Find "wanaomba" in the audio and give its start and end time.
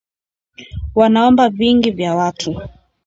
0.95-1.49